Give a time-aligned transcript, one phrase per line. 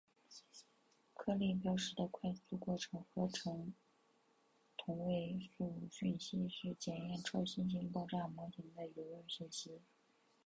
[1.13, 3.75] 颗粒标示的快速过程核合成
[4.75, 9.79] 同位素讯息是检验超新星爆炸模型的有用讯息。